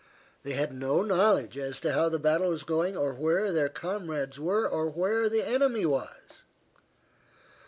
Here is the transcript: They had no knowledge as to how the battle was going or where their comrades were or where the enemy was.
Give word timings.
They 0.41 0.53
had 0.53 0.73
no 0.73 1.03
knowledge 1.03 1.59
as 1.59 1.79
to 1.81 1.91
how 1.93 2.09
the 2.09 2.17
battle 2.17 2.49
was 2.49 2.63
going 2.63 2.97
or 2.97 3.13
where 3.13 3.51
their 3.51 3.69
comrades 3.69 4.39
were 4.39 4.67
or 4.67 4.89
where 4.89 5.29
the 5.29 5.47
enemy 5.47 5.85
was. 5.85 6.41